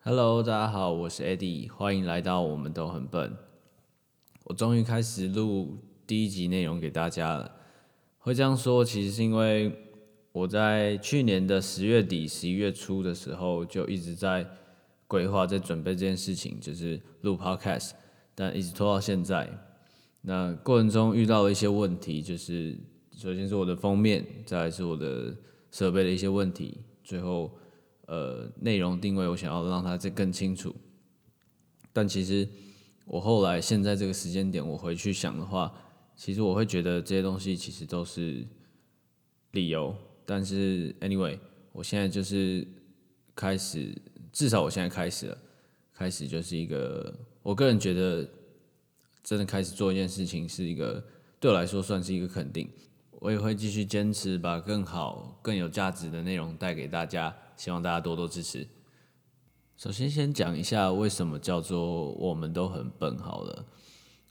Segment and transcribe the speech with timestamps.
[0.00, 3.36] Hello，大家好，我是 Eddie，欢迎来到我们都很笨。
[4.46, 5.78] 我终于开始录
[6.08, 7.52] 第一集内容给大家了。
[8.18, 9.72] 会这样说，其实是因为
[10.32, 14.44] 我在去年的十月底、十一月初的时候，就一直在
[15.06, 17.92] 规划、在准备这件事情，就是录 Podcast，
[18.34, 19.48] 但一直拖到现在。
[20.24, 22.76] 那过程中遇到了一些问题，就是
[23.16, 25.36] 首先是我的封面，再来是我的
[25.70, 27.50] 设备的一些问题，最后。
[28.06, 30.76] 呃，内容定位我想要让它再更清楚，
[31.90, 32.46] 但其实
[33.06, 35.74] 我后来现在这个时间点我回去想的话，
[36.14, 38.46] 其实我会觉得这些东西其实都是
[39.52, 39.96] 理由。
[40.26, 41.38] 但是 anyway，
[41.72, 42.68] 我现在就是
[43.34, 43.96] 开始，
[44.30, 45.38] 至少我现在开始了，
[45.94, 47.10] 开始就是一个
[47.42, 48.28] 我个人觉得
[49.24, 51.02] 真的开始做一件事情是一个
[51.40, 52.70] 对我来说算是一个肯定。
[53.18, 57.34] 我也会继续坚持把更好、更有价值的内容带给大家。
[57.56, 58.66] 希望大家多多支持。
[59.76, 63.16] 首先，先讲一下为什么叫做我们都很笨。
[63.16, 63.64] 好了，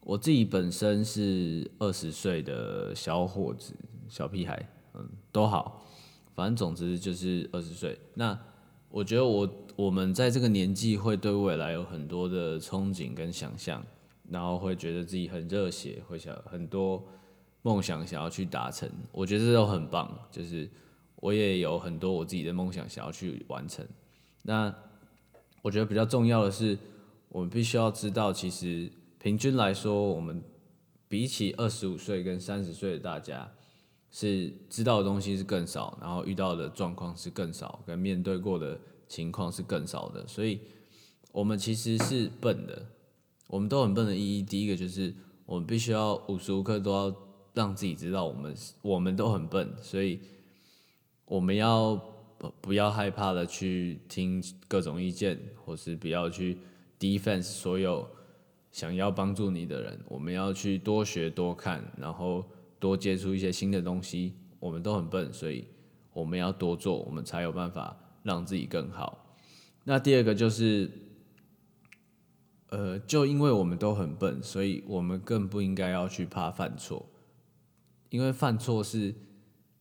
[0.02, 3.73] 我自己本身是二十岁的小伙子、
[4.09, 5.86] 小屁孩，嗯，都好，
[6.36, 7.98] 反正总之就是二十岁。
[8.14, 8.38] 那
[8.90, 13.84] 我觉得我我们在这个年纪会对未来有很多的憧憬跟想象，
[14.30, 17.04] 然后会觉得自己很热血，会想很多
[17.62, 18.90] 梦想想要去达成。
[19.12, 20.70] 我觉得这都很棒，就是。
[21.24, 23.88] 我也有很多我自己的梦想想要去完成。
[24.42, 24.76] 那
[25.62, 26.78] 我觉得比较重要的是，
[27.30, 30.44] 我们必须要知道，其实平均来说，我们
[31.08, 33.50] 比起二十五岁跟三十岁的大家，
[34.12, 38.78] 是知道的东西是更少，然后遇到的状况是更少，跟面对过的
[39.08, 40.28] 情况是更少的。
[40.28, 40.60] 所以，
[41.32, 42.86] 我们其实是笨的。
[43.54, 45.14] 我们都很笨的意义，第一个就是
[45.46, 47.16] 我们必须要无时无刻都要
[47.54, 50.20] 让自己知道，我们我们都很笨，所以。
[51.26, 51.96] 我们要
[52.38, 56.58] 不不要害怕的去听各种意见，或是不要去
[57.00, 58.08] defense 所有
[58.72, 60.00] 想要帮助你的人。
[60.09, 62.44] 我们要去多学多看，然后
[62.78, 64.34] 多接触一些新的东西。
[64.59, 65.66] 我们都很笨，所以
[66.12, 69.35] 我们要多做，我们才有办法让自己更好。
[69.85, 70.91] 那第二个就是，
[72.73, 77.06] 呃，就因为我们都很笨，所以我们更不应该要去怕犯错，
[78.09, 79.13] 因为犯错是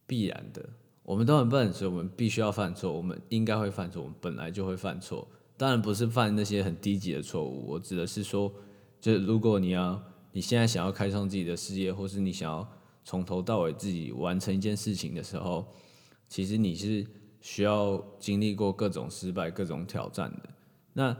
[0.07, 0.69] 必然的。
[1.03, 2.93] 我们都很笨，所以我们必须要犯错。
[2.93, 5.27] 我们应该会犯错，我们本来就会犯错。
[5.57, 8.53] 当然不是犯那些很低级的错误，我指的是说，
[9.01, 9.99] 就是如果你要
[10.33, 12.69] 你现在想要开创自己的事业，或是你想要
[13.07, 15.67] 从头到尾自己完成一件事情的时候，
[16.29, 17.07] 其实你是
[17.41, 20.51] 需要经历过各种失败、各种挑战的。
[20.93, 21.17] 那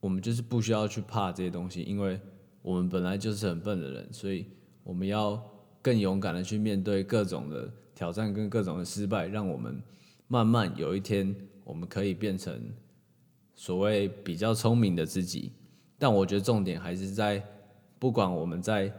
[0.00, 2.20] 我们就是不需要去怕这些东西，因为
[2.62, 4.46] 我们本来就是很笨的人，所以
[4.82, 5.40] 我们要
[5.80, 7.72] 更勇敢的去面对各种的。
[7.92, 9.78] 挑战跟各种的失败，让我们
[10.26, 12.58] 慢慢有一天，我们可以变成
[13.54, 15.52] 所谓比较聪明的自己。
[15.98, 17.44] 但我觉得重点还是在，
[17.98, 18.90] 不管我们在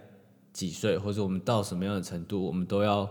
[0.54, 3.10] 几岁，或者我们到什么样的程度，我们都要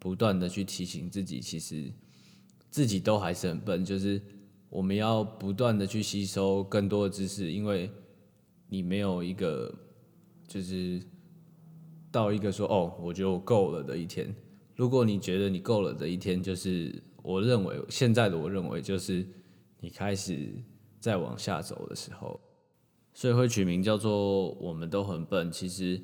[0.00, 1.92] 不断的去提醒自己，其实
[2.68, 3.84] 自己都还是很笨。
[3.84, 4.20] 就是
[4.70, 7.90] 我们要不断的去吸收更多的知识，因为
[8.68, 9.74] 你没有一个
[10.46, 11.02] 就是
[12.10, 14.34] 到一个说哦，我就够了的一天。
[14.76, 19.26] 如果你觉得你够了的一天，就是我认为现在的我认为就是
[19.80, 20.54] 你开始
[21.00, 22.40] 再往下走的时候，
[23.12, 25.50] 所以会取名叫做我们都很笨。
[25.50, 26.00] 其实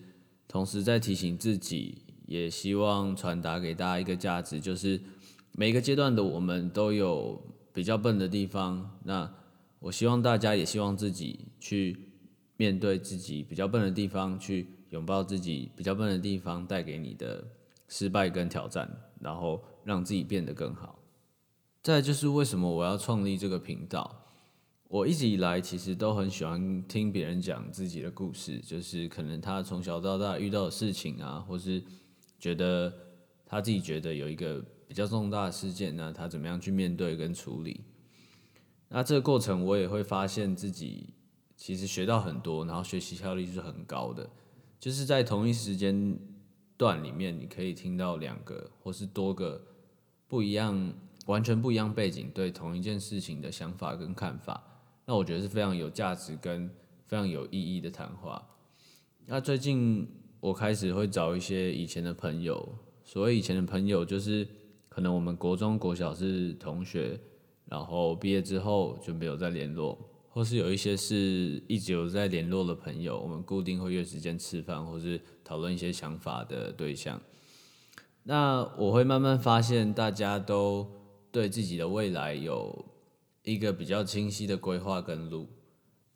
[0.48, 5.00] 同时在提醒自己，也希望传达给大家一个价值，就是
[5.52, 7.40] 每个阶段的我们都有
[7.76, 8.98] 比较笨的地方。
[9.04, 9.30] 那
[9.78, 11.96] 我希望大家也希望自己去
[12.56, 17.44] 面对自己比较笨的地方，去拥抱自己比较笨的地方带给你的。
[17.88, 20.98] 失败跟挑战，然后让自己变得更好。
[21.84, 24.26] 再就是为什么我要创立这个频道？
[24.88, 31.80] 我一直以来其实都很喜欢听别人讲自己的故事，就是可能他从小到大遇到的事情啊，或是
[32.40, 32.92] 觉得
[33.46, 37.80] 他自己觉得有一个比较重大的事件，那他怎么样去面对跟处理？
[38.88, 41.14] 那这个过程我也会发现自己
[41.56, 44.30] 其实学到很多，然后学习效率是很高的，
[44.78, 46.18] 就是在同一时间。
[46.78, 49.58] 段里面，你可以听到两个或是多个
[50.28, 50.92] 不一样、
[51.24, 54.62] 完全不一样背景对同一件事情的想法跟看法，
[55.06, 56.68] 那我觉得是非常有价值跟
[57.06, 58.46] 非常有意义的谈话。
[59.24, 60.06] 那最近
[60.38, 64.46] 我开始会找一些以前的朋友，所谓以前的朋友，就是
[64.96, 67.20] 可能我们国中、国小是同学，
[67.66, 69.98] 然后毕业之后就没有再联络。
[70.30, 77.20] 或是有一些是一直有在联络的朋友，我们固定会约时间吃饭，或是讨论一些想法的对象。
[78.22, 80.90] 那我会慢慢发现，大家都
[81.30, 82.82] 对自己的未来有
[83.42, 85.46] 一个比较清晰的规划跟路。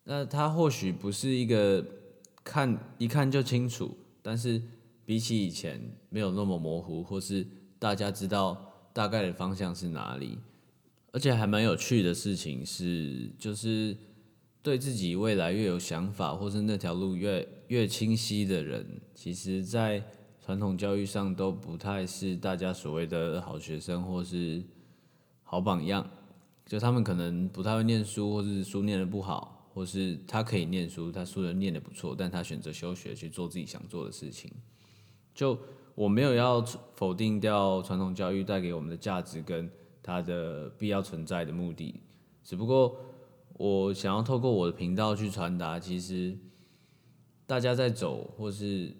[0.05, 1.85] 那它或许不是一个
[2.43, 4.59] 看一看就清楚，但是
[5.05, 5.79] 比起以前
[6.09, 7.45] 没有那么模糊，或是
[7.77, 10.37] 大家知道大概的方向是哪里。
[11.13, 13.97] 而且还蛮有趣的事情是，就是
[14.61, 20.01] 对自己未来越有想法，或是那条路越越清晰的人，其实在
[20.43, 24.63] 传统教育上都不太是大家所谓的好学生或是
[25.43, 26.09] 好榜样。
[26.65, 34.49] 就他们可能不太会念书，或是书念的不好，或是他可以念书，他书念的不错，但他选择休学去做自己想做的事情。
[35.35, 35.59] 就
[35.95, 36.61] 我没有要
[36.95, 39.69] 否定掉传统教育带给我们的价值跟。
[40.03, 42.01] 它的必要存在的目的，
[42.43, 42.97] 只不过
[43.53, 46.35] 我想要透过我的频道去传达，其实
[47.45, 48.91] 大家在走或是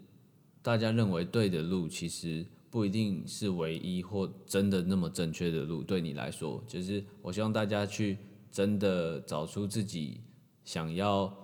[0.62, 5.82] 大家认为对的路，其实不一定是唯一或真的那么正确的路。
[5.82, 8.20] 对你来说，就是我希望大家去
[8.52, 10.22] 真的找出自己
[10.64, 11.36] 想要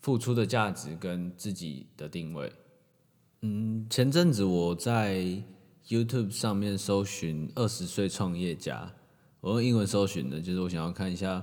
[0.00, 2.50] 付出的价值跟自己的定位。
[3.42, 5.42] 嗯，前阵子我在。
[5.90, 8.92] YouTube 上面搜寻二十岁创业家，
[9.40, 11.42] 我用英文搜寻的，就是我想要看一下。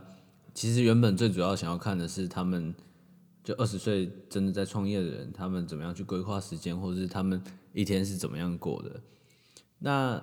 [0.53, 2.71] 其实原本最主要想要看的是他们，
[3.43, 7.41] 就二十岁真的在创业的人，他们怎么样去规划时间，或者是他们
[7.73, 9.01] 一天是怎么样过的。
[9.79, 10.21] 那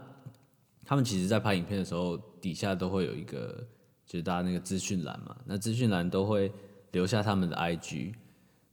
[0.85, 3.67] 他们其实，在拍影片的时候，底下都会有一个，
[4.07, 5.37] 就是大家那个资讯栏嘛。
[5.45, 6.53] 那资讯栏都会
[6.93, 8.15] 留下他们的 IG。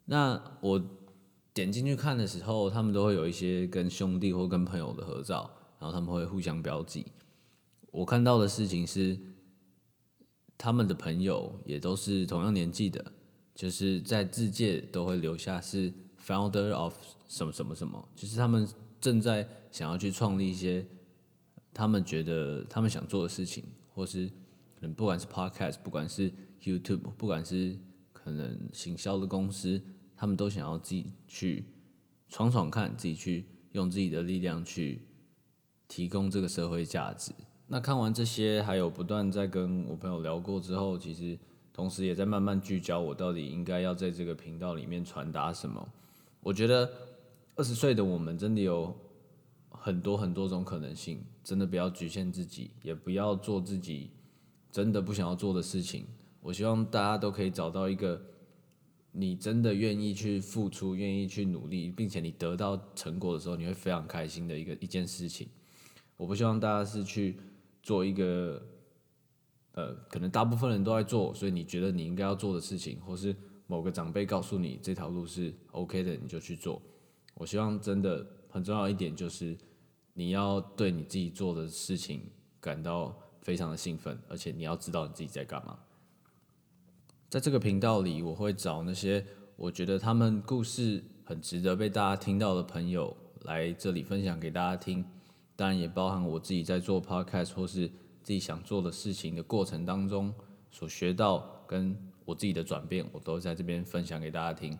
[0.06, 0.80] 那我。
[1.54, 5.50] 点进去看的时候，他们都会有一些跟兄弟或跟朋友的合照，
[5.80, 7.06] 然后他们会互相标记。
[7.92, 9.20] 我看到的事情是，
[10.58, 13.04] 他们的朋友也都是同样年纪的，
[13.56, 15.92] 就是在字界都会留下是
[16.24, 16.94] founder of
[17.28, 18.68] 什么什么什么，就是他们
[19.02, 20.86] 正在想要去创立一些
[21.74, 23.64] 他们觉得他们想做的事情，
[23.94, 26.32] 或是可能不管是 podcast，不管是
[26.64, 27.76] YouTube，不管是
[28.14, 29.82] 可能行销的公司。
[30.20, 31.64] 他们都想要自己去
[32.28, 35.02] 闯闯看，自己去用自己的力量去
[35.88, 37.32] 提供这个社会价值。
[37.68, 41.40] 那看完这些，还有不断在跟我朋友聊过之后，其实
[41.72, 45.88] 同时也在慢慢聚焦我到底应该要在这个频道里面传达什么。
[46.42, 46.92] 我觉得
[47.56, 48.94] 二十岁的我们真的有
[49.70, 54.10] 很多很多种可能性，真的不要局限自己，也不要做自己
[54.70, 56.06] 真的不想要做的事情。
[56.42, 58.22] 我希望大家都可以找到一个。
[59.12, 65.48] 你真的愿意去付出，愿意去努力，并且你得到成果的时候，你会非常开心的一个一件事情。
[66.16, 67.38] 我不希望大家是去
[67.82, 68.62] 做一个，
[69.74, 73.36] 呃，可能大部分人都在做，所以你觉得你应该要做的事情，或是
[73.68, 76.82] 某个长辈告诉你这条路是 OK 的，你就去做。
[77.34, 79.58] 我希望真的很重要一点就是，
[80.14, 82.22] 你要对你自己做的事情
[82.60, 85.80] 感到非常的兴奋，而且你要知道你自己在干嘛。
[87.30, 89.24] 在这个频道里，我会找那些
[89.56, 95.06] 我觉得他们故事很值得被大家听到的朋友来这里分享给大家听。
[95.56, 97.88] 当然，也包含我自己在做 podcast 或是
[98.24, 100.34] 自己想做的事情的过程当中
[100.72, 101.96] 所学到跟
[102.26, 104.76] 我自己的转变，我都在这边分享给大家听。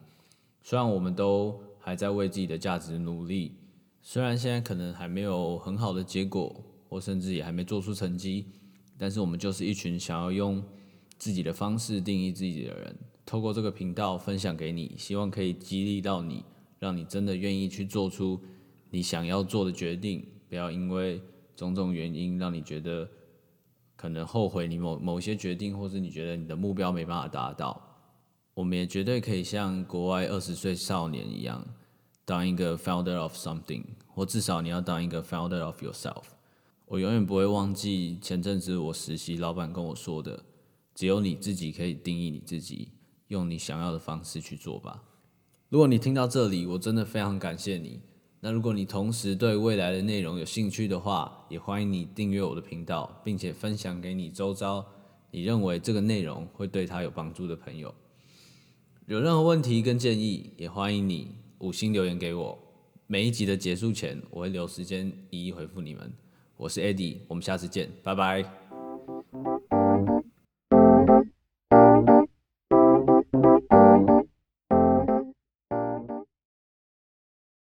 [0.64, 3.54] 虽然我们都还在为自己的价值努力，
[4.02, 8.48] 虽然现在可能还没有很好的结果，或甚至也还没做出成绩，
[8.98, 10.64] 但是我们就是一群想要用。
[11.20, 12.96] 自己的方式定义自己的人，
[13.26, 16.44] 透过这个频道分享给你，希望可以激励到你，
[16.80, 18.40] 让你真的愿意去做出
[18.90, 21.22] 你想要做的决定，不要因为
[21.56, 23.08] 种种原因让你觉得
[23.98, 27.80] 可能后悔你某某些决定，或是你觉得你的目标没办法达到。
[28.54, 31.66] 我们也绝对可以像国外二十岁少年一样，
[32.24, 36.24] 当一个 founder of something，或至少你要当一个 founder of yourself。
[36.86, 40.44] 我永远不会忘记前阵子我实习老板跟我说的。
[41.00, 42.90] 只有你自己可以定义你自己，
[43.30, 45.02] 用你想要的方式去做吧。
[45.70, 48.02] 如果你听到这里，我真的非常感谢你。
[48.42, 54.86] 那如果你同时对未来的内容有兴趣的话，也欢迎你订阅我的频道，并且分享给你周遭
[55.32, 57.96] 你认为这个内容会对他有帮助的朋友。
[59.06, 62.60] 有任何问题跟建议，也欢迎你五星留言给我。
[63.08, 66.12] 每一集的结束前，我会留时间一一回复你们。
[66.58, 68.59] 我是 Eddie，我们下次见，拜拜。